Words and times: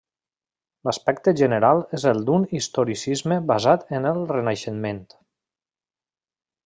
L'aspecte 0.87 1.33
general 1.41 1.81
és 1.97 2.07
del 2.09 2.25
d'un 2.29 2.47
historicisme 2.61 3.37
basat 3.53 3.85
en 3.99 4.09
el 4.13 4.27
Renaixement. 4.33 5.07